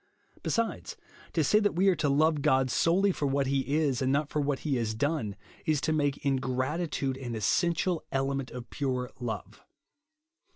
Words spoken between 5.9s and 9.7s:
make ingratitude an essential element of pure love.